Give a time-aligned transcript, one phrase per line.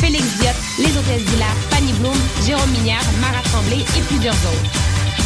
[0.00, 2.14] Félix Diot, Les Hôtesses d'Hilaire, Fanny Bloom,
[2.46, 4.70] Jérôme Minière, Mara Tremblay et plusieurs autres.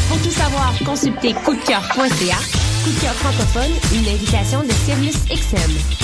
[0.09, 2.37] Pour tout savoir, consultez coupdecoeur.ca.
[2.85, 6.04] Coup de cœur francophone, une invitation de Sirius XM.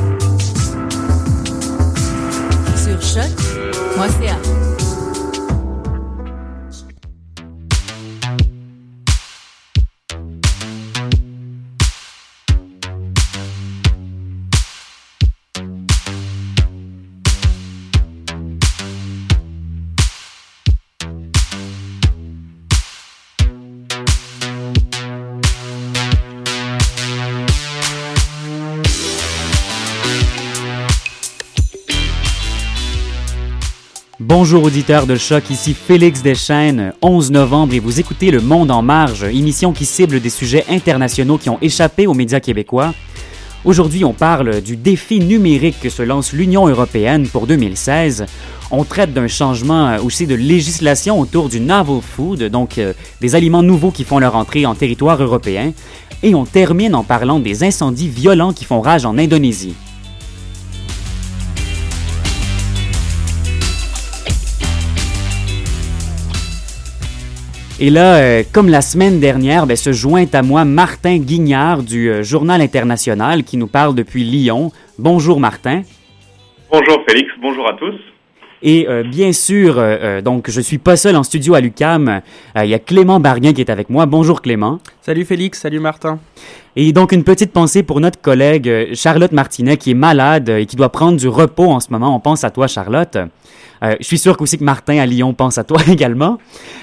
[4.01, 4.60] Moi, c'est
[34.43, 38.81] Bonjour auditeurs de choc, ici Félix Deschênes, 11 novembre et vous écoutez Le Monde en
[38.81, 42.95] marge, émission qui cible des sujets internationaux qui ont échappé aux médias québécois.
[43.65, 48.25] Aujourd'hui, on parle du défi numérique que se lance l'Union européenne pour 2016.
[48.71, 53.61] On traite d'un changement aussi de législation autour du novel food, donc euh, des aliments
[53.61, 55.71] nouveaux qui font leur entrée en territoire européen.
[56.23, 59.75] Et on termine en parlant des incendies violents qui font rage en Indonésie.
[67.83, 72.11] Et là, euh, comme la semaine dernière, ben, se joint à moi Martin Guignard du
[72.11, 74.71] euh, Journal International qui nous parle depuis Lyon.
[74.99, 75.81] Bonjour Martin.
[76.71, 77.95] Bonjour Félix, bonjour à tous.
[78.61, 79.83] Et euh, bien sûr,
[80.23, 82.21] donc je suis pas seul en studio à l'UCAM.
[82.55, 84.05] Il y a Clément Barguin qui est avec moi.
[84.05, 84.77] Bonjour Clément.
[85.01, 86.19] Salut Félix, salut Martin.
[86.75, 90.75] Et donc une petite pensée pour notre collègue Charlotte Martinet qui est malade et qui
[90.75, 92.15] doit prendre du repos en ce moment.
[92.15, 93.17] On pense à toi Charlotte.
[93.83, 96.37] Euh, je suis sûr qu'aussi que Martin à Lyon pense à toi également.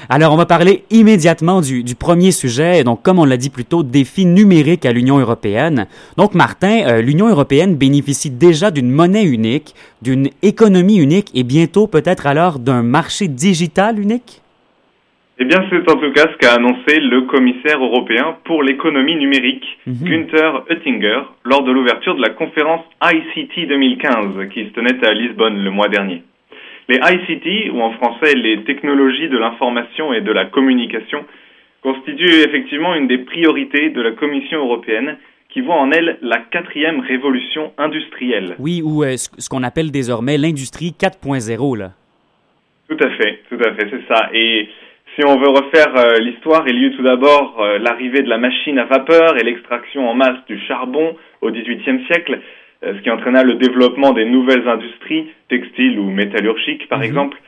[0.09, 2.83] Alors, on va parler immédiatement du, du premier sujet.
[2.85, 5.87] Donc, comme on l'a dit plus tôt, défi numérique à l'Union européenne.
[6.17, 11.87] Donc, Martin, euh, l'Union européenne bénéficie déjà d'une monnaie unique, d'une économie unique et bientôt
[11.87, 14.43] peut-être alors d'un marché digital unique?
[15.41, 19.65] Eh bien, c'est en tout cas ce qu'a annoncé le commissaire européen pour l'économie numérique,
[19.87, 19.95] mhm.
[20.03, 25.63] Günther Oettinger, lors de l'ouverture de la conférence ICT 2015 qui se tenait à Lisbonne
[25.63, 26.25] le mois dernier.
[26.89, 31.25] Les ICT, ou en français les technologies de l'information et de la communication,
[31.83, 35.17] constituent effectivement une des priorités de la Commission européenne
[35.51, 38.55] qui voit en elle la quatrième révolution industrielle.
[38.59, 41.91] Oui, ou euh, ce qu'on appelle désormais l'industrie 4.0, là.
[42.89, 44.31] Tout à fait, tout à fait, c'est ça.
[44.33, 44.69] Et
[45.15, 48.39] si on veut refaire euh, l'histoire, il y eut tout d'abord euh, l'arrivée de la
[48.39, 52.41] machine à vapeur et l'extraction en masse du charbon au XVIIIe siècle,
[52.83, 57.05] ce qui entraîna le développement des nouvelles industries, textiles ou métallurgiques par mhm.
[57.05, 57.39] exemple,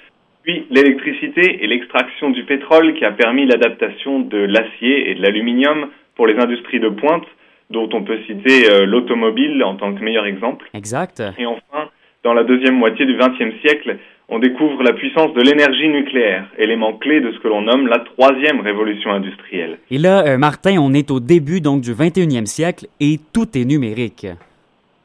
[0.42, 5.88] puis l'électricité et l'extraction du pétrole qui a permis l'adaptation de l'acier et de l'aluminium
[6.16, 7.26] pour les industries de pointe,
[7.68, 10.68] dont on peut citer euh, l'automobile en tant que meilleur exemple.
[10.74, 11.22] Exact.
[11.38, 11.90] Et enfin,
[12.24, 13.98] dans la deuxième moitié du XXe siècle,
[14.28, 17.98] on découvre la puissance de l'énergie nucléaire, élément clé de ce que l'on nomme la
[17.98, 19.78] troisième révolution industrielle.
[19.90, 23.64] Et là, euh, Martin, on est au début donc du 21e siècle et tout est
[23.64, 24.26] numérique.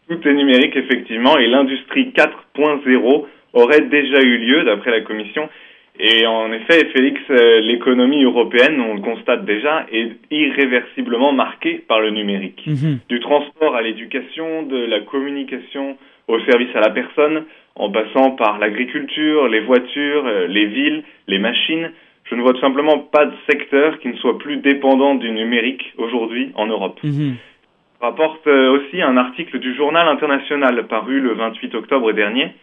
[0.08, 5.50] Tout est numérique, effectivement, et l'industrie 4.0 aurait déjà eu lieu, d'après la Commission.
[6.00, 12.02] Et en effet, Félix, euh, l'économie européenne, on le constate déjà, est irréversiblement marquée par
[12.02, 12.62] le numérique.
[12.68, 13.00] Mhm.
[13.08, 15.98] Du transport à l'éducation, de la communication
[16.28, 21.40] au service à la personne, en passant par l'agriculture, les voitures, euh, les villes, les
[21.40, 21.92] machines,
[22.30, 25.94] je ne vois tout simplement pas de secteur qui ne soit plus dépendant du numérique
[25.98, 27.00] aujourd'hui en Europe.
[27.04, 27.36] Mhm.
[28.02, 32.54] Rapporte euh, aussi un article du journal international paru le 28 octobre dernier,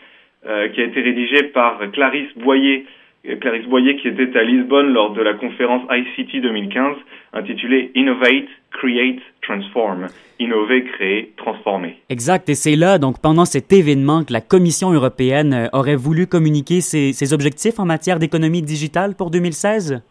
[0.47, 2.87] euh, qui a été rédigé par Clarisse Boyer,
[3.29, 6.97] euh, Clarisse Boyer qui était à Lisbonne lors de la conférence ICT 2015
[7.33, 10.07] intitulée Innovate, Create, Transform.
[10.39, 11.99] Innover, créer, transformer.
[12.09, 16.81] Exact, et c'est là, donc pendant cet événement, que la Commission européenne aurait voulu communiquer
[16.81, 20.03] ses, ses objectifs en matière d'économie digitale pour 2016?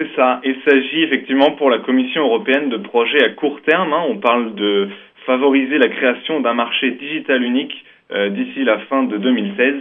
[0.00, 0.40] C'est ça.
[0.44, 3.92] Il s'agit effectivement pour la Commission européenne de projets à court terme.
[3.92, 4.02] hein.
[4.08, 4.88] On parle de
[5.26, 9.74] favoriser la création d'un marché digital unique euh, d'ici la fin de 2016.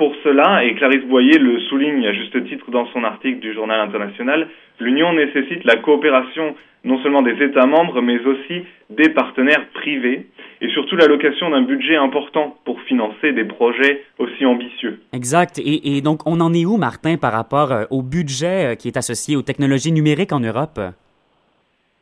[0.00, 3.80] Pour cela, et Clarisse Boyer le souligne à juste titre dans son article du journal
[3.80, 4.48] international,
[4.78, 6.54] l'Union nécessite la coopération
[6.84, 10.28] non seulement des États membres, mais aussi des partenaires privés,
[10.62, 15.00] et surtout l'allocation d'un budget important pour financer des projets aussi ambitieux.
[15.12, 18.88] Exact, et, donc on en est où, Martin, par rapport euh, au budget euh, qui
[18.88, 20.80] est associé aux technologies numériques en Europe?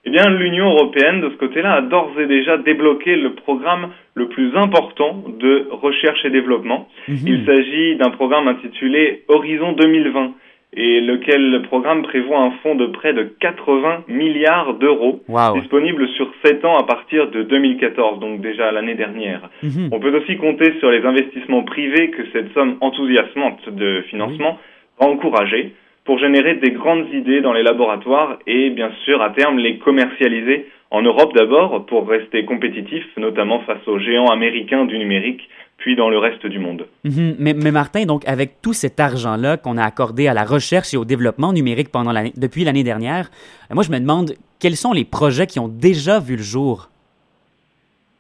[0.09, 4.27] Eh bien, l'Union européenne, de ce côté-là, a d'ores et déjà débloqué le programme le
[4.29, 6.89] plus important de recherche et développement.
[7.09, 7.19] Mhm.
[7.27, 10.33] Il s'agit d'un programme intitulé Horizon 2020
[10.79, 15.61] et lequel le programme prévoit un fonds de près de 80 milliards d'euros Wow.
[15.61, 19.51] disponible sur 7 ans à partir de 2014, donc déjà l'année dernière.
[19.63, 19.91] Mhm.
[19.93, 24.59] On peut aussi compter sur les investissements privés que cette somme enthousiasmante de financement
[24.99, 25.75] va encourager
[26.09, 30.65] pour générer des grandes idées dans les laboratoires et bien sûr à terme les commercialiser
[30.91, 35.47] en Europe d'abord pour rester compétitif, notamment face aux géants américains du numérique,
[35.77, 36.87] puis dans le reste du monde.
[37.05, 37.37] Mhm.
[37.39, 40.97] mais, mais Martin, donc avec tout cet argent-là qu'on a accordé à la recherche et
[40.97, 43.29] au développement numérique pendant depuis l'année dernière,
[43.71, 46.89] euh, moi je me demande quels sont les projets qui ont déjà vu le jour?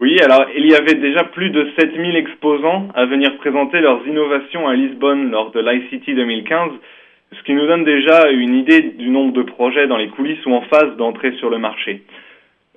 [0.00, 4.68] Oui, alors il y avait déjà plus de 7000 exposants à venir présenter leurs innovations
[4.68, 6.70] à Lisbonne lors de l'ICT 2015,
[7.32, 10.52] ce qui nous donne déjà une idée du nombre de projets dans les coulisses ou
[10.52, 12.02] en phase d'entrée sur le marché.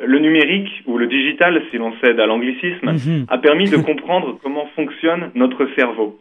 [0.03, 3.25] Le numérique, ou le digital si l'on cède à l'anglicisme, Mhm.
[3.29, 6.19] a permis de comprendre comment fonctionne notre cerveau.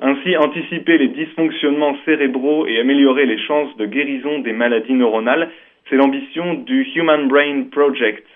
[0.00, 5.50] Ainsi, anticiper les dysfonctionnements cérébraux et améliorer les chances de guérison des maladies neuronales,
[5.88, 8.26] c'est l'ambition du Human Brain Project,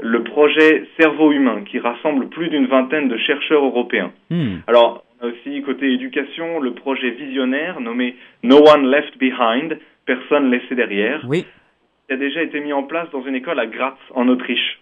[0.00, 4.10] le projet cerveau humain qui rassemble plus d'une vingtaine de chercheurs européens.
[4.30, 4.56] Hmm.
[4.66, 11.24] Alors, aussi côté éducation le projet visionnaire nommé No One Left Behind, personne laissé derrière,
[11.28, 11.46] Oui.
[12.06, 14.80] qui a déjà été mis en place dans une école à Graz, en Autriche.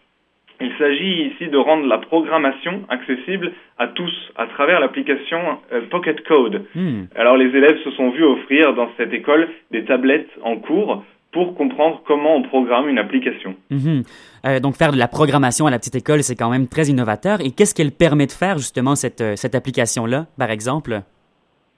[0.62, 6.22] Il s'agit ici de rendre la programmation accessible à tous à travers l'application euh, Pocket
[6.24, 6.66] Code.
[6.74, 7.04] Hmm.
[7.16, 11.54] Alors les élèves se sont vus offrir dans cette école des tablettes en cours pour
[11.54, 13.54] comprendre comment on programme une application.
[13.70, 14.02] Mhm.
[14.46, 17.40] Euh, donc faire de la programmation à la petite école, c'est quand même très innovateur.
[17.40, 21.02] Et qu'est-ce qu'elle permet de faire justement cette, euh, cette application-là, par exemple?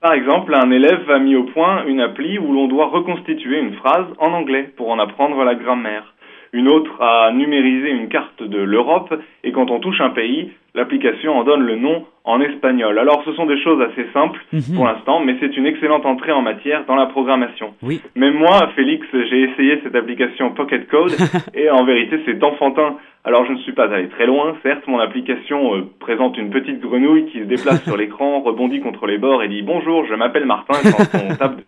[0.00, 3.74] Par exemple, un élève a mis au point une appli où l'on doit reconstituer une
[3.74, 6.11] phrase en anglais pour en apprendre la grammaire.
[6.54, 11.32] Une autre a numérisé une carte de l'Europe et quand on touche un pays, l'application
[11.38, 12.98] en donne le nom en espagnol.
[12.98, 14.74] Alors ce sont des choses assez simples Mhm.
[14.76, 17.72] pour l'instant, mais c'est une excellente entrée en matière dans la programmation.
[17.82, 18.02] Oui.
[18.16, 21.12] Même moi, Félix, j'ai essayé cette application Pocket Code
[21.54, 22.96] et en vérité c'est enfantin.
[23.24, 26.80] Alors je ne suis pas allé très loin, certes, mon application euh, présente une petite
[26.80, 30.44] grenouille qui se déplace sur l'écran, rebondit contre les bords et dit bonjour, je m'appelle
[30.44, 31.66] Martin quand on tape dessus.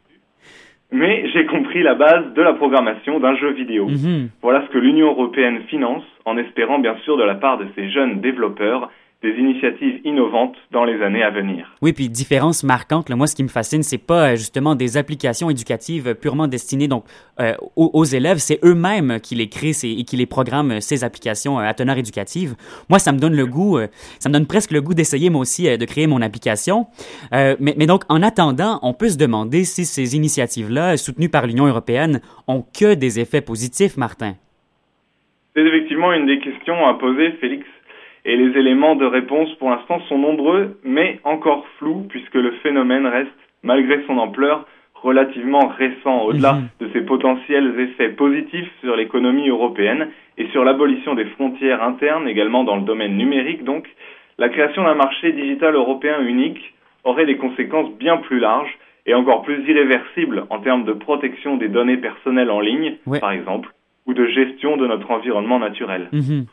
[0.94, 3.88] Mais j'ai compris la base de la programmation d'un jeu vidéo.
[3.88, 4.28] Mhm.
[4.42, 7.90] Voilà ce que l'Union européenne finance, en espérant bien sûr de la part de ces
[7.90, 8.90] jeunes développeurs
[9.24, 11.60] des initiatives innovantes dans les années à venir.
[11.82, 14.96] Oui, puis différence marquante, là, moi ce qui me fascine, c'est pas euh, justement des
[14.96, 17.04] applications éducatives euh, purement destinées donc
[17.40, 21.02] euh, aux, aux élèves, c'est eux-mêmes qui les créent ces- et qui les programment ces
[21.02, 22.54] applications à teneur éducative.
[22.90, 23.86] Moi, ça me donne le goût, euh,
[24.18, 26.86] ça me donne presque le goût d'essayer moi aussi euh, de créer mon application.
[27.32, 31.66] Mais, mais donc, en attendant, on peut se demander si ces initiatives-là, soutenues par l'Union
[31.66, 34.34] européenne, ont que des effets positifs, Martin.
[35.56, 37.64] C'est effectivement une des questions à poser, Félix.
[38.24, 43.06] Et les éléments de réponse pour l'instant sont nombreux, mais encore flous, puisque le phénomène
[43.06, 43.30] reste,
[43.62, 46.68] malgré son ampleur, relativement récent, au-delà Mhm.
[46.80, 52.64] de ses potentiels effets positifs sur l'économie européenne et sur l'abolition des frontières internes, également
[52.64, 53.64] dans le domaine numérique.
[53.64, 53.86] Donc,
[54.38, 56.72] la création d'un marché digital européen unique
[57.04, 61.68] aurait des conséquences bien plus larges et encore plus irréversibles en termes de protection des
[61.68, 63.20] données personnelles en ligne, Ouais.
[63.20, 63.68] par exemple,
[64.06, 66.08] ou de gestion de notre environnement naturel.
[66.12, 66.46] Mhm.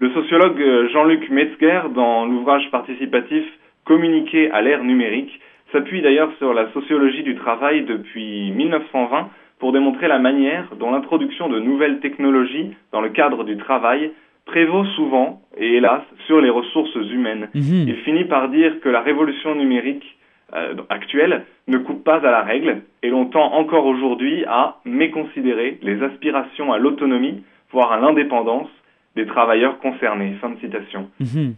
[0.00, 3.44] Le sociologue euh, Jean-Luc Metzger, dans l'ouvrage participatif
[3.84, 5.40] Communiquer à l'ère numérique,
[5.72, 11.48] s'appuie d'ailleurs sur la sociologie du travail depuis 1920 pour démontrer la manière dont l'introduction
[11.48, 14.12] de nouvelles technologies dans le cadre du travail
[14.44, 17.48] prévaut souvent, et hélas, sur les ressources humaines.
[17.54, 17.88] Mhm.
[17.88, 20.16] Il finit par dire que la révolution numérique
[20.54, 25.78] euh, actuelle ne coupe pas à la règle, et l'on tend encore aujourd'hui à méconsidérer
[25.82, 28.68] les aspirations à l'autonomie, voire à l'indépendance
[29.16, 30.34] des travailleurs concernés.
[30.40, 31.10] Fin de citation.
[31.20, 31.54] Mhm.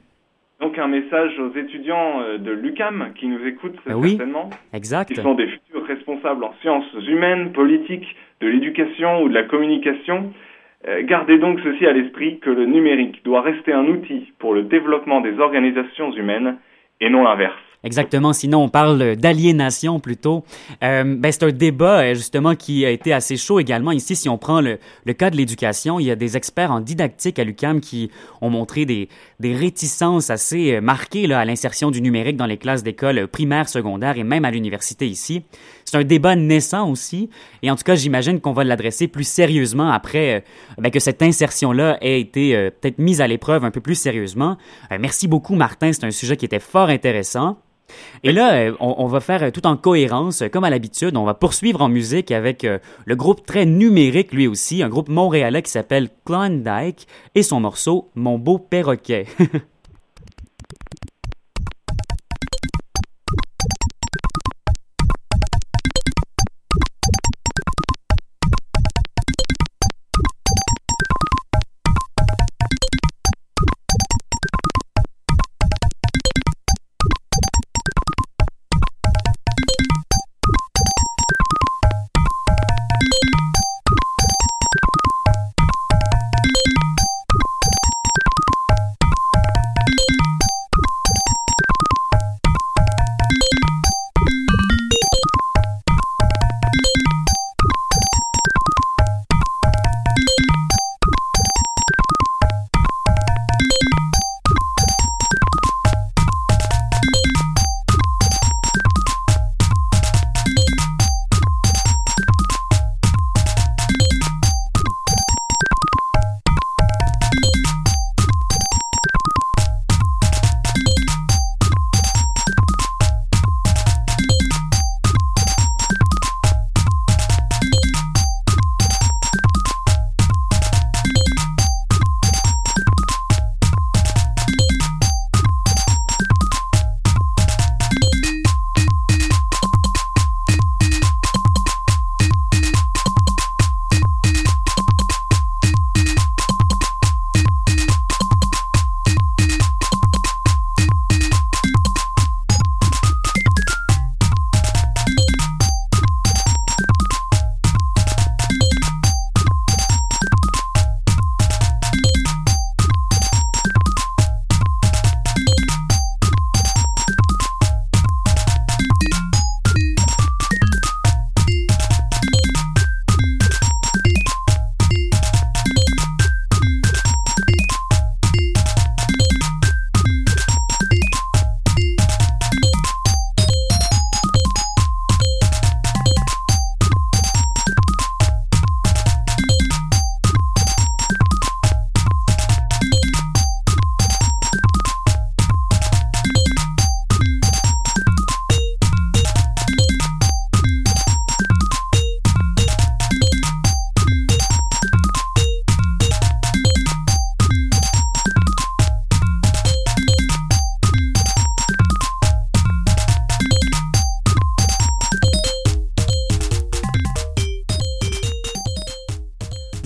[0.61, 4.11] Donc un message aux étudiants euh, de l'UCAM qui nous écoutent Ben oui.
[4.11, 5.09] certainement, Exact.
[5.09, 10.33] qui sont des futurs responsables en sciences humaines, politiques, de l'éducation ou de la communication.
[10.87, 14.63] Euh, Gardez donc ceci à l'esprit que le numérique doit rester un outil pour le
[14.63, 16.57] développement des organisations humaines
[17.01, 17.55] et non l'inverse.
[17.83, 18.35] Exactement.
[18.35, 20.45] Sinon, on parle d'aliénation plutôt.
[20.83, 24.15] Euh, ben, c'est un débat euh, justement qui a été assez chaud également ici.
[24.15, 24.79] Si on prend le,
[25.15, 28.11] cas de l'éducation, il y a des experts en didactique à l'UCAM qui
[28.43, 29.09] ont montré des,
[29.43, 34.19] réticences assez euh, marquées là, à l'insertion du numérique dans les classes d'école primaires, secondaires
[34.19, 35.43] et même à l'université ici.
[35.91, 37.31] C'est un débat naissant aussi.
[37.63, 40.41] Et en tout cas, j'imagine qu'on va l'adresser plus sérieusement après euh,
[40.79, 44.57] ben, que cette insertion-là ait été euh, peut-être mise à l'épreuve un peu plus sérieusement.
[44.93, 45.93] Euh, merci beaucoup, Martin.
[45.93, 47.59] C'est un sujet qui était fort intéressant.
[48.23, 51.17] Et là, euh, on, va faire euh, tout en cohérence, euh, comme à l'habitude.
[51.17, 52.67] On va poursuivre en musique avec
[53.05, 58.11] le groupe très numérique, lui aussi, un groupe montréalais qui s'appelle Klondike et son morceau
[58.15, 59.27] Mon beau perroquet.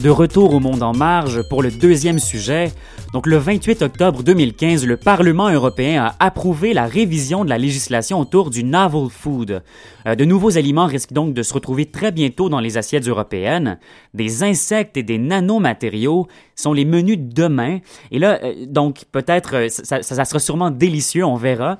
[0.04, 2.70] De retour au monde en marge pour le deuxième sujet.
[3.14, 8.20] Donc le 28 octobre 2015, le Parlement européen a approuvé la révision de la législation
[8.20, 9.62] autour du novel food.
[10.06, 13.78] Euh, de nouveaux aliments risquent donc de se retrouver très bientôt dans les assiettes européennes.
[14.12, 17.78] Des insectes et des nanomatériaux sont les menus de demain.
[18.10, 21.78] Et là, euh, donc peut-être, euh, ça, sera sûrement délicieux, on verra.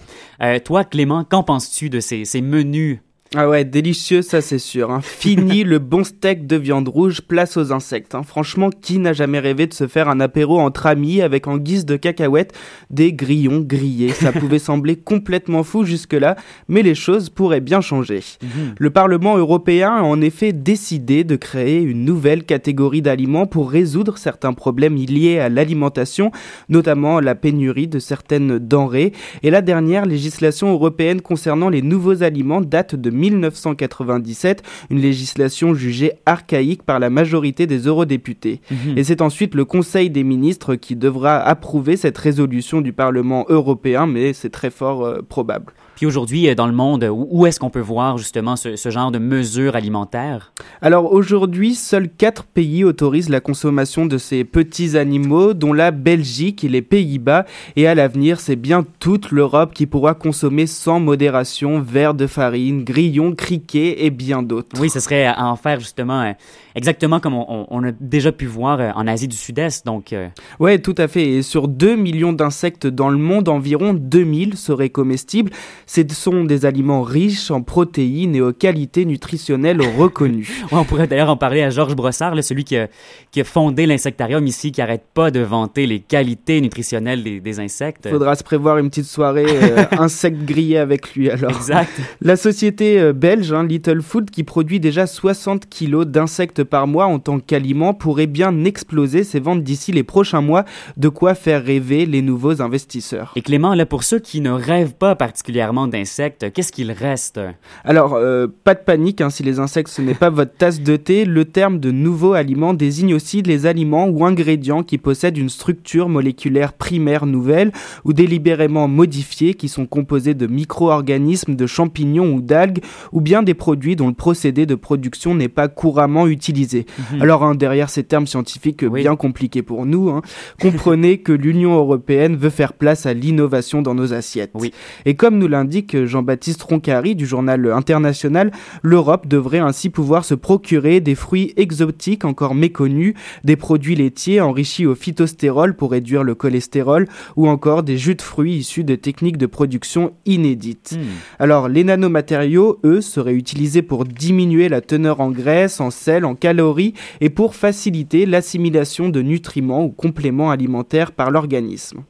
[0.64, 3.00] Toi, Clément, qu'en penses-tu de ces menus
[3.37, 4.93] Ah ouais, délicieux, ça c'est sûr.
[4.93, 5.00] Hein.
[5.03, 8.14] Fini le bon steak de viande rouge, place aux insectes.
[8.14, 8.23] Hein.
[8.23, 11.85] Franchement, qui n'a jamais rêvé de se faire un apéro entre amis avec en guise
[11.85, 12.53] de cacahuètes
[12.91, 14.11] des grillons grillés?
[14.11, 16.37] Ça pouvait sembler complètement fou jusque-là,
[16.69, 18.21] mais les choses pourraient bien changer.
[18.41, 18.75] Mhm.
[18.79, 24.17] Le Parlement européen a en effet décidé de créer une nouvelle catégorie d'aliments pour résoudre
[24.17, 26.31] certains problèmes liés à l'alimentation,
[26.69, 29.12] notamment la pénurie de certaines denrées.
[29.43, 36.12] Et la dernière législation européenne concernant les nouveaux aliments date de 1997, une législation jugée
[36.26, 38.61] archaïque par la majorité des eurodéputés.
[38.71, 38.99] Mhm.
[38.99, 44.07] Et c'est ensuite le Conseil des ministres qui devra approuver cette résolution du Parlement européen,
[44.07, 45.73] mais c'est très fort euh, probable.
[45.97, 49.11] Puis aujourd'hui, euh, dans le monde, où est-ce qu'on peut voir justement ce, ce, genre
[49.11, 50.53] de mesures alimentaires?
[50.83, 56.65] Alors aujourd'hui, seuls quatre pays autorisent la consommation de ces petits animaux, dont la Belgique
[56.65, 57.45] et les Pays-Bas.
[57.77, 62.85] Et à l'avenir, c'est bien toute l'Europe qui pourra consommer sans modération verre de farine,
[62.85, 64.81] grillons, criquets et bien d'autres.
[64.81, 66.35] Oui, ce serait à en faire justement
[66.75, 69.87] exactement comme on, a déjà pu voir euh, en Asie du Sud-Est.
[69.87, 70.14] Donc,
[70.61, 71.28] ouais, tout à fait.
[71.28, 75.50] Et sur 2 millions d'insectes dans le monde, environ 2000 seraient comestibles.
[75.87, 80.64] Ce sont des aliments riches en protéines et aux qualités nutritionnelles reconnues.
[80.73, 82.88] on pourrait d'ailleurs en parler à Georges Brossard, celui qui a,
[83.31, 87.61] qui a fondé l'insectarium ici, qui arrête pas de vanter les qualités nutritionnelles des, des
[87.61, 88.09] insectes.
[88.09, 91.50] Faudra se prévoir une petite soirée euh, insectes grillés avec lui alors.
[91.50, 91.90] Exact.
[92.21, 97.06] La société euh, belge hein, Little Food, qui produit déjà 60 kilos d'insectes par mois
[97.06, 100.64] en tant qu'aliment, pourrait bien exploser ses ventes d'ici les prochains mois,
[100.97, 103.33] de quoi faire rêver les nouveaux investisseurs.
[103.37, 107.40] Et Clément, là, pour ceux qui ne rêvent pas particulièrement d'insectes, qu'est-ce qu'il reste?
[107.85, 110.97] Alors, euh, pas de panique, hein, si les insectes ce n'est pas votre tasse de
[110.97, 115.49] thé, le terme de nouveau aliment désigne aussi les aliments ou ingrédients qui possèdent une
[115.49, 117.73] structure moléculaire primaire nouvelle
[118.04, 123.54] ou délibérément modifiée qui sont composés de micro-organismes, de champignons ou d'algues ou bien des
[123.54, 126.54] produits dont le procédé de production n'est pas couramment utilisé.
[126.55, 127.23] Mhm.
[127.23, 130.23] Alors, hein, derrière ces termes scientifiques bien compliqués pour nous, hein,
[130.61, 134.53] comprenez que l'Union européenne veut faire place à l'innovation dans nos assiettes.
[134.55, 134.73] Oui.
[135.05, 138.51] Et comme nous indique Jean-Baptiste Roncari du journal international,
[138.83, 143.14] l'Europe devrait ainsi pouvoir se procurer des fruits exotiques encore méconnus,
[143.45, 148.23] des produits laitiers enrichis au phytostérol pour réduire le cholestérol, ou encore des jus de
[148.23, 150.97] fruits issus de techniques de production inédites.
[150.97, 151.05] Hmm.
[151.38, 156.35] Alors, les nanomatériaux, eux, seraient utilisés pour diminuer la teneur en graisse, en sel, en
[156.44, 162.04] calories, et pour faciliter l'assimilation de nutriments ou compléments alimentaires par l'organisme.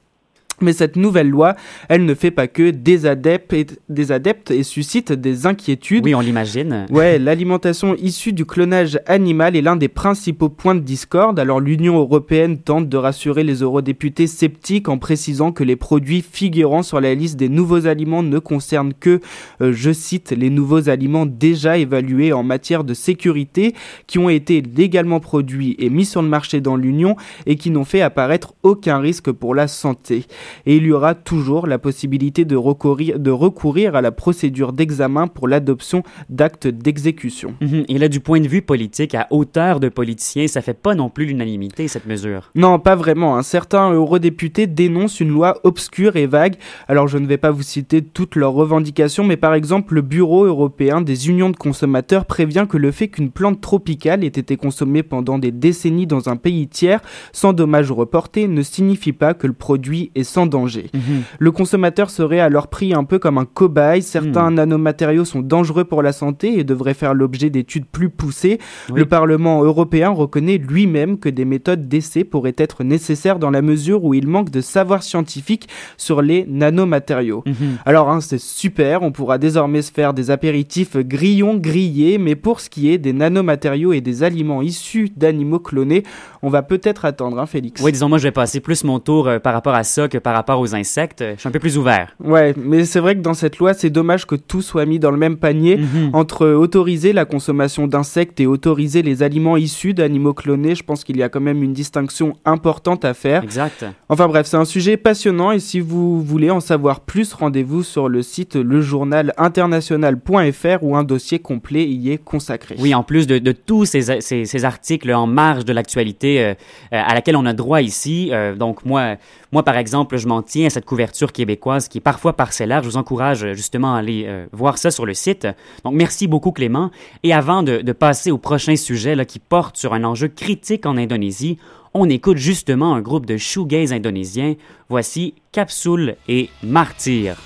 [0.60, 1.56] Mais cette nouvelle loi,
[1.88, 6.04] elle ne fait pas que des adeptes et, des adeptes et suscite des inquiétudes.
[6.04, 6.86] Oui, on l'imagine.
[6.90, 11.40] Ouais, l'alimentation issue du clonage animal est l'un des principaux points de discorde.
[11.40, 16.82] Alors l'Union européenne tente de rassurer les eurodéputés sceptiques en précisant que les produits figurant
[16.82, 19.20] sur la liste des nouveaux aliments ne concernent que,
[19.60, 23.74] euh, je cite, les nouveaux aliments déjà évalués en matière de sécurité,
[24.06, 27.84] qui ont été légalement produits et mis sur le marché dans l'Union et qui n'ont
[27.84, 30.26] fait apparaître aucun risque pour la santé
[30.66, 35.26] et il y aura toujours la possibilité de recourir, de recourir à la procédure d'examen
[35.26, 37.54] pour l'adoption d'actes d'exécution.
[37.60, 37.84] Mhm.
[37.88, 41.08] Et là, du point de vue politique, à hauteur de politiciens, ça fait pas non
[41.08, 42.50] plus l'unanimité, cette mesure.
[42.54, 43.36] Non, pas vraiment.
[43.36, 43.42] Hein.
[43.42, 46.56] Certains eurodéputés dénoncent une loi obscure et vague.
[46.88, 50.44] Alors, je ne vais pas vous citer toutes leurs revendications, mais par exemple, le Bureau
[50.44, 55.02] européen des unions de consommateurs prévient que le fait qu'une plante tropicale ait été consommée
[55.02, 57.00] pendant des décennies dans un pays tiers,
[57.32, 60.90] sans dommages reportés, ne signifie pas que le produit est sans danger.
[60.92, 61.22] Mhm.
[61.38, 64.02] Le consommateur serait alors pris un peu comme un cobaye.
[64.02, 64.56] Certains mhm.
[64.56, 68.58] nanomatériaux sont dangereux pour la santé et devraient faire l'objet d'études plus poussées.
[68.92, 74.04] Le Parlement européen reconnaît lui-même que des méthodes d'essai pourraient être nécessaires dans la mesure
[74.04, 77.44] où il manque de savoir scientifique sur les nanomatériaux.
[77.46, 77.78] Mhm.
[77.86, 82.58] Alors hein, c'est super, on pourra désormais se faire des apéritifs grillons grillés, mais pour
[82.58, 86.02] ce qui est des nanomatériaux et des aliments issus d'animaux clonés,
[86.42, 87.80] on va peut-être attendre, hein, Félix?
[87.82, 90.18] Oui, disons moi je vais passer plus mon tour euh, par rapport à ça que
[90.24, 91.22] par rapport aux insectes.
[91.34, 92.16] Je suis un peu plus ouvert.
[92.18, 95.12] Ouais, mais c'est vrai que dans cette loi, c'est dommage que tout soit mis dans
[95.12, 96.10] le même panier mhm.
[96.14, 100.74] entre autoriser la consommation d'insectes et autoriser les aliments issus d'animaux clonés.
[100.74, 103.44] Je pense qu'il y a quand même une distinction importante à faire.
[103.44, 103.84] Exact.
[104.08, 108.08] Enfin bref, c'est un sujet passionnant et si vous voulez en savoir plus, rendez-vous sur
[108.08, 112.76] le site lejournalinternational.fr où un dossier complet y est consacré.
[112.78, 116.54] Oui, en plus de, tous ces, ces, articles en marge de l'actualité euh,
[116.92, 118.30] euh, à laquelle on a droit ici.
[118.32, 119.16] Euh, donc moi,
[119.54, 122.82] moi par exemple, je m'en tiens à cette couverture québécoise qui est parfois parcellaire.
[122.82, 125.46] Je vous encourage justement à aller euh, voir ça sur le site.
[125.84, 126.90] Donc, merci beaucoup Clément.
[127.22, 131.58] Et avant de, passer au prochain sujet qui porte sur un enjeu critique en Indonésie,
[131.94, 134.56] on écoute justement un groupe de shoegaze indonésiens.
[134.88, 137.36] Voici Capsule et Martyr.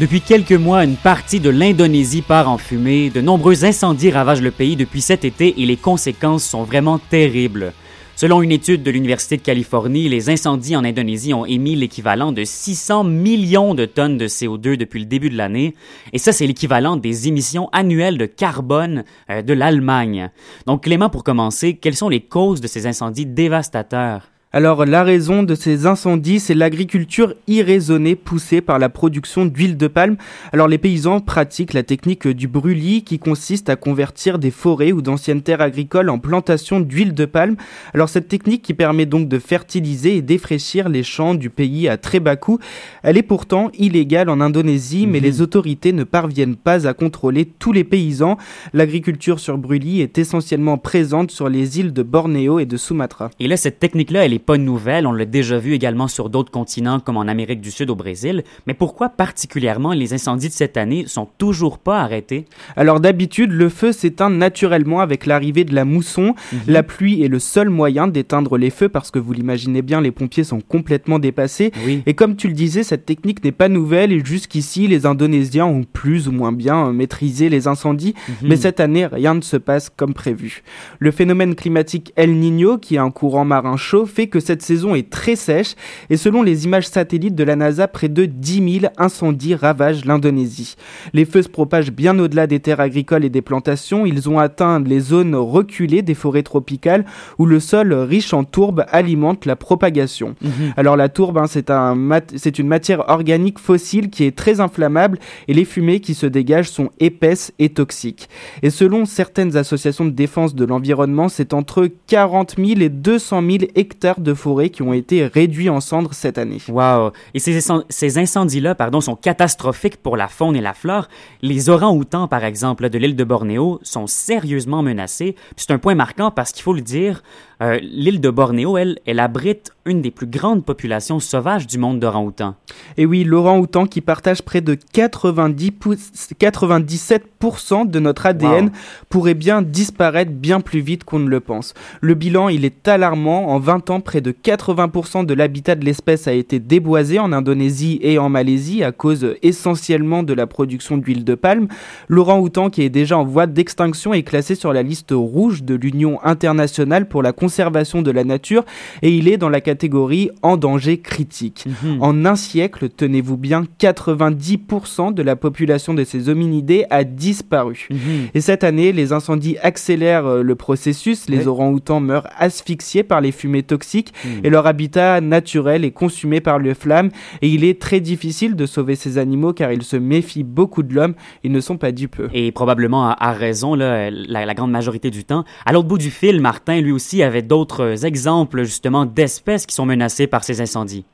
[0.00, 3.10] Depuis quelques mois, une partie de l'Indonésie part en fumée.
[3.10, 7.74] De nombreux incendies ravagent le pays depuis cet été et les conséquences sont vraiment terribles.
[8.16, 12.44] Selon une étude de l'Université de Californie, les incendies en Indonésie ont émis l'équivalent de
[12.44, 15.74] 600 millions de tonnes de CO2 depuis le début de l'année.
[16.14, 20.30] Et ça, c'est l'équivalent des émissions annuelles de carbone euh, de l'Allemagne.
[20.64, 24.29] Donc, Clément, pour commencer, quelles sont les causes de ces incendies dévastateurs?
[24.52, 29.86] Alors la raison de ces incendies, c'est l'agriculture irraisonnée poussée par la production d'huile de
[29.86, 30.16] palme.
[30.52, 35.02] Alors les paysans pratiquent la technique du brûlis qui consiste à convertir des forêts ou
[35.02, 37.54] d'anciennes terres agricoles en plantations d'huile de palme.
[37.94, 41.96] Alors cette technique qui permet donc de fertiliser et défraîchir les champs du pays à
[41.96, 42.58] très bas coût,
[43.04, 45.24] elle est pourtant illégale en Indonésie, mais Mhm.
[45.26, 48.36] les autorités ne parviennent pas à contrôler tous les paysans.
[48.72, 53.30] L'agriculture sur brûlis est essentiellement présente sur les îles de Bornéo et de Sumatra.
[53.38, 55.06] Et là, cette technique-là, elle n'est pas nouvelle.
[55.06, 58.42] On l'a déjà vu également sur d'autres continents, comme en Amérique du Sud, au Brésil.
[58.66, 62.46] Mais pourquoi particulièrement les incendies de cette année sont toujours pas arrêtés?
[62.76, 66.34] Alors d'habitude, le feu s'éteint naturellement avec l'arrivée de la mousson.
[66.66, 70.10] La pluie est le seul moyen d'éteindre les feux parce que vous l'imaginez bien, les
[70.10, 71.72] pompiers sont complètement dépassés.
[71.84, 72.02] Oui.
[72.06, 75.84] Et comme tu le disais, cette technique n'est pas nouvelle et jusqu'ici, les Indonésiens ont
[75.84, 78.14] plus ou moins bien euh, maîtrisé les incendies.
[78.42, 80.62] Mais cette année, rien ne se passe comme prévu.
[80.98, 84.94] Le phénomène climatique El Niño, qui est un courant marin chaud, fait que cette saison
[84.94, 85.74] est très sèche.
[86.08, 90.76] Et selon les images satellites de la NASA, près de 10 000 incendies ravagent l'Indonésie.
[91.12, 94.06] Les feux se propagent bien au-delà des terres agricoles et des plantations.
[94.06, 97.04] Ils ont atteint les zones reculées des forêts tropicales
[97.38, 100.34] où le sol riche en tourbe alimente la propagation.
[100.76, 104.60] Alors la tourbe, hein, c'est un mat- c'est une matière organique fossile qui est très
[104.60, 108.28] inflammable et les fumées qui se dégagent sont épaisses et toxiques.
[108.62, 113.58] Et selon certaines associations de défense de l'environnement, c'est entre 40 000 et 200 000
[113.74, 116.58] hectares de forêt qui ont été réduits en cendres cette année.
[116.68, 117.12] Wow!
[117.34, 121.08] Et ces, ces incendies-là, pardon, sont catastrophiques pour la faune et la flore.
[121.42, 125.36] Les orangs-outans, par exemple, de l'île de Bornéo, sont sérieusement menacés.
[125.56, 127.22] C'est un point marquant parce qu'il faut le dire,
[127.62, 131.98] euh, l'île de Bornéo, elle, elle abrite une des plus grandes populations sauvages du monde
[132.00, 132.54] d'orangs-outans.
[132.96, 138.70] Et oui, Laurent Houtan qui partage près de 90 pou- 97% de notre ADN Wow.
[139.08, 141.74] pourrait bien disparaître bien plus vite qu'on ne le pense.
[142.00, 143.48] Le bilan, il est alarmant.
[143.50, 147.98] En 20 ans, près de 80% de l'habitat de l'espèce a été déboisé en Indonésie
[148.02, 151.68] et en Malaisie à cause essentiellement de la production d'huile de palme.
[152.08, 155.74] Laurent Houtan, qui est déjà en voie d'extinction, est classé sur la liste rouge de
[155.74, 158.64] l'Union internationale pour la conservation de la nature
[159.02, 161.64] et il est dans la catégorie en danger critique.
[162.00, 167.88] En un siècle, tenez-vous bien, 90% de la population de ces hominidés a disparu.
[168.34, 171.46] Et cette année, les incendies accélèrent euh, le processus, les Oui.
[171.46, 174.44] orang-outans meurent asphyxiés par les fumées toxiques Hmm.
[174.44, 177.10] et leur habitat naturel est consumé par les flammes
[177.42, 180.94] et il est très difficile de sauver ces animaux car ils se méfient beaucoup de
[180.94, 182.20] l'homme, ils ne sont pas dupes.
[182.34, 185.44] Et probablement à, à raison, là, la, la grande majorité du temps.
[185.64, 189.86] À l'autre bout du fil, Martin, lui aussi, avait d'autres exemples, justement, d'espèces qui sont
[189.86, 191.04] menacées par ces incendies.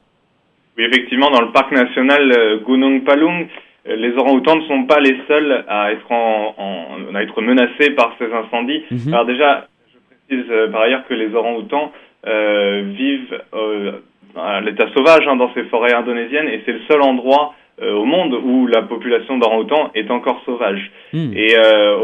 [0.78, 3.46] Oui, effectivement, dans le parc national euh, Gunung Palung,
[3.88, 7.90] euh, les orang-outans ne sont pas les seuls à être, en, en- à être menacés
[7.92, 8.82] par ces incendies.
[8.90, 9.12] Mhm.
[9.14, 11.92] Alors déjà, je précise euh, par ailleurs que les orang-outans
[12.26, 13.92] euh, vivent euh,
[14.36, 18.32] à l'état sauvage hein, dans ces forêts indonésiennes et c'est le seul endroit au monde
[18.32, 20.90] où la population d'orang-outans est encore sauvage.
[21.12, 21.30] Hmm.
[21.36, 21.54] Et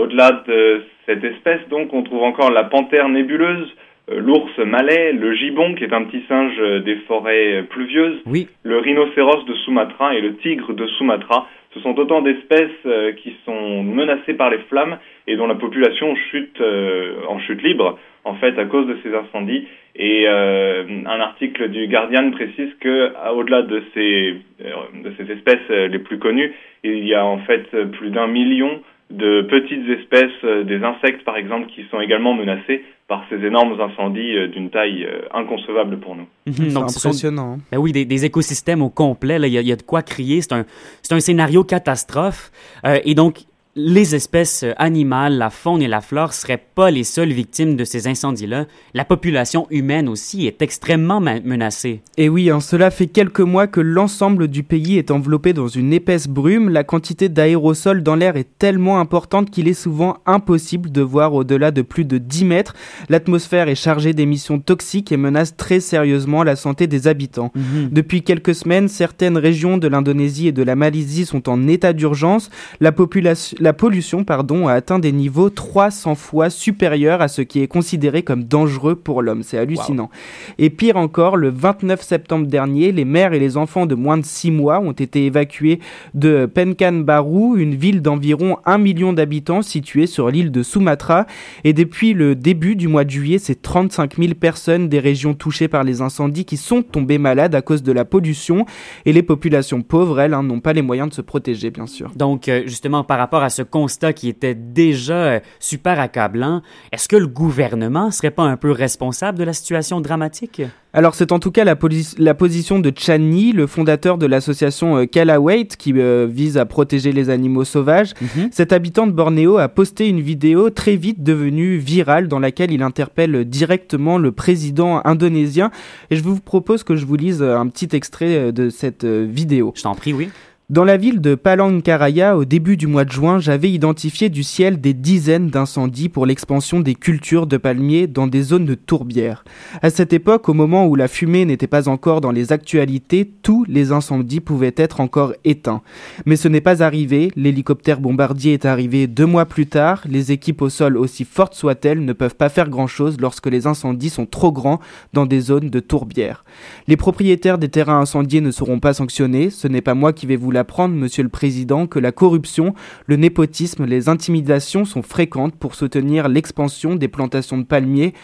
[0.01, 3.71] au-delà de cette espèce, donc, on trouve encore la panthère nébuleuse,
[4.09, 8.49] l'ours malais, le gibbon, qui est un petit singe euh, des forêts euh, pluvieuses, Oui.
[8.65, 11.47] le rhinocéros de Sumatra et le tigre de Sumatra.
[11.75, 16.15] Ce sont autant d'espèces euh, qui sont menacées par les flammes et dont la population
[16.31, 19.67] chute euh, en chute libre, en fait, à cause de ces incendies.
[19.95, 24.35] Et euh, un article du Guardian précise que, au-delà de ces,
[24.65, 28.11] euh, de ces espèces euh, les plus connues, il y a en fait euh, plus
[28.11, 28.81] d'un million
[29.13, 33.79] de petites espèces, euh, des insectes par exemple, qui sont également menacés par ces énormes
[33.81, 36.27] incendies euh, d'une taille euh, inconcevable pour nous.
[36.47, 37.55] C'est Donc, sont- impressionnant.
[37.55, 37.59] hein.
[37.71, 39.39] Ben oui, des, des écosystèmes au complet.
[39.39, 39.47] là.
[39.49, 40.41] Il y, a- il y a de quoi crier.
[40.41, 40.65] C'est un,
[41.03, 42.51] c'est un scénario catastrophe.
[42.87, 43.41] Euh, et donc,
[43.75, 47.85] les espèces euh, animales, la faune et la flore seraient pas les seules victimes de
[47.85, 48.67] ces incendies-là.
[48.93, 52.03] La population humaine aussi est extrêmement menacée.
[52.19, 55.95] Et oui, hein, cela fait quelques mois que l'ensemble du pays est enveloppé dans une
[55.95, 56.69] épaisse brume.
[56.69, 61.71] La quantité d'aérosols dans l'air est tellement importante qu'il est souvent impossible de voir au-delà
[61.71, 62.75] de plus de 10 mètres.
[63.09, 67.53] L'atmosphère est chargée d'émissions toxiques et menace très sérieusement la santé des habitants.
[67.91, 72.51] Depuis quelques semaines, certaines régions de l'Indonésie et de la Malaisie sont en état d'urgence.
[72.81, 77.63] La, population- la pollution pardon, a atteint des niveaux 300 fois supérieurs à ce qui
[77.63, 79.45] est considéré comme dangereux pour l'homme.
[79.45, 80.11] C'est hallucinant.
[80.59, 84.25] Et pire encore, le 29 septembre dernier, les mères et les enfants de moins de
[84.25, 85.79] 6 mois ont été évacués
[86.15, 91.27] de Pekanbaru, une ville d'environ 1 million d'habitants située sur l'île de Sumatra.
[91.63, 95.69] Et depuis le début du mois de juillet, c'est 35 000 personnes des régions touchées
[95.69, 98.67] par les incendies qui sont tombées malades à cause de la pollution.
[99.07, 102.11] Et les populations pauvres, elles, hein, n'ont pas les moyens de se protéger, bien sûr.
[102.17, 107.09] Donc, euh, justement, par rapport à ce constat qui était déjà euh, super accablant, est-ce
[107.09, 110.63] que le gouvernement serait pas un peu responsable de la situation dramatique?
[110.95, 111.77] Alors c'est en tout cas la,
[112.19, 117.13] la, position de Chani, le fondateur de l'association euh, Kalawait, qui euh, vise à protéger
[117.13, 118.13] les animaux sauvages.
[118.21, 118.49] Mhm.
[118.51, 122.83] Cet habitant de Bornéo a posté une vidéo très vite devenue virale dans laquelle il
[122.83, 125.71] interpelle directement le président indonésien.
[126.11, 129.73] Et je vous propose que je vous lise un petit extrait de cette vidéo.
[129.75, 130.29] Je t'en prie, oui.
[130.73, 134.81] Dans la ville de Palangkaraya, au début du mois de juin, j'avais identifié du ciel
[134.81, 139.45] des dizaines d'incendies pour l'expansion des cultures de palmiers dans des zones de tourbières.
[139.83, 143.67] À cette époque, au moment où la fumée n'était pas encore dans les actualités, tous
[143.69, 145.83] les incendies pouvaient être encore éteints.
[146.25, 150.63] Mais ce n'est pas arrivé, l'hélicoptère bombardier est arrivé deux mois plus tard, les équipes
[150.63, 154.53] au sol aussi fortes soient-elles ne peuvent pas faire grand-chose lorsque les incendies sont trop
[154.53, 154.81] grands
[155.13, 156.47] dans des zones de tourbières.
[156.89, 160.37] Les propriétaires des terrains incendiés ne seront pas sanctionnés, ce n'est pas moi qui vais
[160.37, 162.75] vous la apprendre, Monsieur le Président, que la corruption,
[163.07, 168.15] le népotisme, les intimidations sont fréquentes pour soutenir l'expansion des plantations de palmiers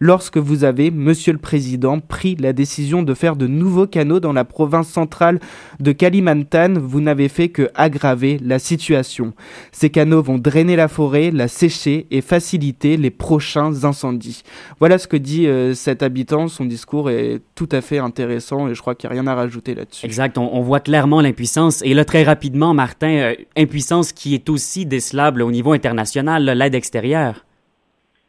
[0.00, 4.32] lorsque vous avez, Monsieur le Président, pris la décision de faire de nouveaux canaux dans
[4.32, 5.40] la province centrale
[5.80, 9.32] de Kalimantan, vous n'avez fait que aggraver la situation.
[9.72, 14.42] Ces canaux vont drainer la forêt, la sécher et faciliter les prochains incendies.
[14.78, 16.48] Voilà ce que dit euh, cet habitant.
[16.48, 19.34] Son discours est tout à fait intéressant et je crois qu'il n'y a rien à
[19.34, 20.06] rajouter là-dessus.
[20.06, 20.38] Exact.
[20.38, 25.42] On, voit clairement l'impuissance et là, très rapidement, Martin, euh, impuissance qui est aussi décelable
[25.42, 27.44] au niveau international, l'aide extérieure.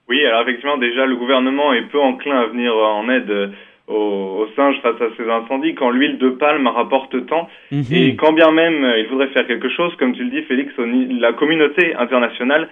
[0.10, 3.48] Oui, alors effectivement, déjà, le gouvernement est peu enclin à venir en aide euh,
[3.88, 7.48] aux, singes face à ces incendies quand l'huile de palme rapporte tant.
[7.72, 7.84] Mhm.
[7.92, 10.74] Et quand bien même euh, il voudrait faire quelque chose, comme tu le dis, Félix,
[10.78, 12.70] la communauté internationale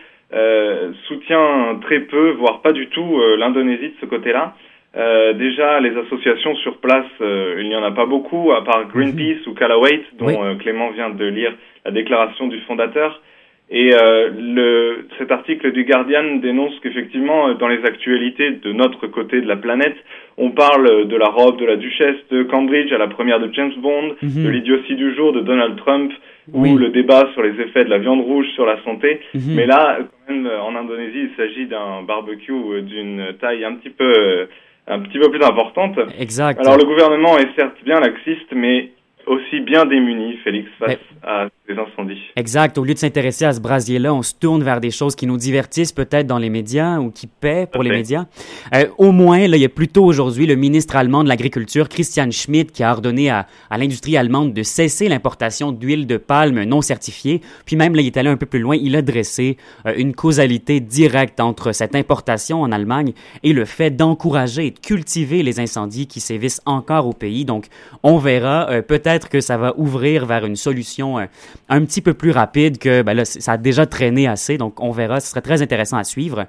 [1.07, 4.55] soutient très peu, voire pas du tout, l'Indonésie de ce côté-là.
[4.97, 8.87] Euh, déjà, les associations sur place, euh, il n'y en a pas beaucoup, à part
[8.87, 11.53] Greenpeace ou Callaway, dont euh, Clément vient de lire
[11.85, 13.21] la déclaration du fondateur.
[13.69, 19.47] Et le, cet article du Guardian dénonce qu'effectivement, dans les actualités de notre côté de
[19.47, 19.97] la planète,
[20.37, 23.73] on parle de la robe de la duchesse de Cambridge à la première de James
[23.79, 24.43] Bond, mhm.
[24.45, 26.13] de l'idiotie du jour de Donald Trump,
[26.53, 29.19] ou le débat sur les effets de la viande rouge sur la santé.
[29.33, 29.55] Mhm.
[29.55, 34.47] Mais là, quand même, en Indonésie, il s'agit d'un barbecue d'une taille un petit peu
[34.87, 35.99] un petit peu plus importante.
[36.17, 36.59] Exact.
[36.61, 38.91] Alors le gouvernement est certes bien laxiste, mais
[39.27, 42.21] aussi bien démunis, Félix, face à ces incendies.
[42.35, 42.77] Exact.
[42.77, 45.37] Au lieu de s'intéresser à ce brasier-là, on se tourne vers des choses qui nous
[45.37, 48.25] divertissent peut-être dans les médias ou qui paient pour les médias.
[48.73, 52.31] Euh, au moins, là, il y a plutôt aujourd'hui le ministre allemand de l'Agriculture, Christian
[52.31, 56.81] Schmidt, qui a ordonné à, à l'industrie allemande de cesser l'importation d'huile de palme non
[56.81, 57.41] certifiée.
[57.65, 58.77] Puis même, là, il est allé un peu plus loin.
[58.77, 63.11] Il a dressé euh, une causalité directe entre cette importation en Allemagne
[63.43, 67.43] et le fait d'encourager et de cultiver les incendies qui sévissent encore au pays.
[67.43, 67.65] Donc,
[68.03, 71.25] on verra euh, peut-être que ça va ouvrir vers une solution euh,
[71.69, 74.57] un petit peu plus rapide que ben là, ça a déjà traîné assez.
[74.57, 75.19] Donc, on verra.
[75.19, 76.47] Ce serait très intéressant à suivre.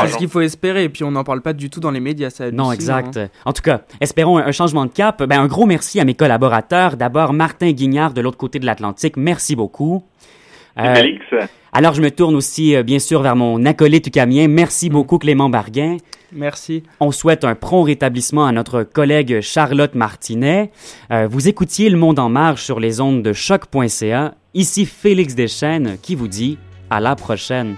[0.00, 2.00] C'est ce qu'il faut espérer, et puis on n'en parle pas du tout dans les
[2.00, 2.30] médias.
[2.30, 3.16] Ça non, exact.
[3.16, 3.28] Hein.
[3.44, 5.22] En tout cas, espérons un, changement de cap.
[5.22, 6.96] Ben, un gros merci à mes collaborateurs.
[6.96, 9.16] D'abord, Martin Guignard de l'autre côté de l'Atlantique.
[9.16, 10.02] Merci beaucoup.
[10.78, 11.22] Euh, Félix.
[11.72, 14.48] Alors, je me tourne aussi, euh, bien sûr, vers mon acolyte camien.
[14.48, 14.92] Merci mm.
[14.92, 15.98] beaucoup, Clément Barguin.
[16.34, 16.82] Merci.
[17.00, 20.70] On souhaite un prompt rétablissement à notre collègue Charlotte Martinet.
[21.10, 24.34] Euh, vous écoutiez Le Monde en marche sur les ondes de choc.ca.
[24.54, 26.58] Ici Félix Deschênes qui vous dit
[26.90, 27.76] à la prochaine.